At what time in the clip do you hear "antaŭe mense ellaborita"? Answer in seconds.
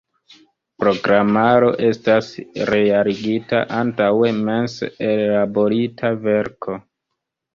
3.81-6.11